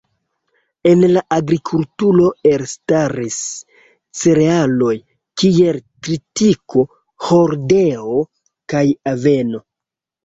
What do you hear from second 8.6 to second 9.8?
kaj aveno.